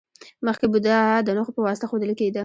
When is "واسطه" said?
1.67-1.85